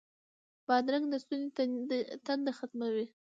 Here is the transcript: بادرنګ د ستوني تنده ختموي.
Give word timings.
بادرنګ 0.67 1.05
د 1.11 1.13
ستوني 1.23 1.47
تنده 2.25 2.51
ختموي. 2.57 3.07